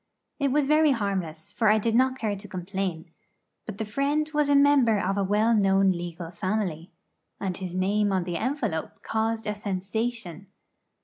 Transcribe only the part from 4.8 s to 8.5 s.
of a well known legal family, and his name on the